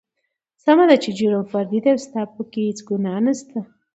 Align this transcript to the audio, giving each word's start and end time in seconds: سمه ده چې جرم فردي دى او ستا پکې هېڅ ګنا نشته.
سمه 0.63 0.85
ده 0.89 0.95
چې 1.03 1.09
جرم 1.17 1.43
فردي 1.51 1.79
دى 1.83 1.89
او 1.93 1.99
ستا 2.05 2.21
پکې 2.33 2.61
هېڅ 2.67 2.79
ګنا 2.87 3.15
نشته. 3.25 3.57